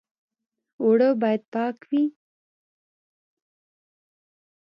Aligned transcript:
اوړه 0.81 1.09
باید 1.21 1.41
پاک 1.53 1.77
وي 1.89 2.03